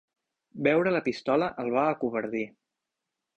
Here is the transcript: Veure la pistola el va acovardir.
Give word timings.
Veure 0.67 0.93
la 0.95 1.01
pistola 1.07 1.51
el 1.65 1.69
va 1.77 1.85
acovardir. 1.91 2.43